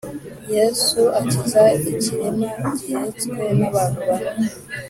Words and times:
Yesu 0.55 1.01
akiza 1.19 1.63
ikirema 1.91 2.49
gihetswe 2.77 3.41
n 3.59 3.61
abantu 3.69 3.99
bane 4.07 4.45